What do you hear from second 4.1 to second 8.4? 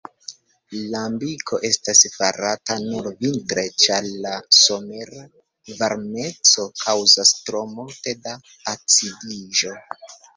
la somera varmeco kaŭzas tro multe da